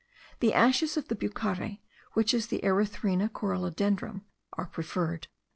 [0.39, 1.77] The ashes of the bucare,
[2.13, 5.27] which is the Erythrina corallodendrum, are preferred.